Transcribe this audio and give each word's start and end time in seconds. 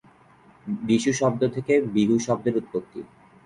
বিশু 0.85 1.11
শব্দ 1.13 1.41
থেকে 1.55 1.73
বিহু 1.93 2.15
শব্দের 2.19 2.53
উৎপত্তি। 2.55 2.99